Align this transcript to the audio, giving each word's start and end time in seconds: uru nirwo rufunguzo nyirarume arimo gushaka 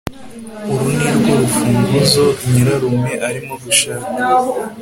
uru 0.71 0.87
nirwo 0.99 1.31
rufunguzo 1.41 2.25
nyirarume 2.51 3.13
arimo 3.27 3.53
gushaka 3.63 4.09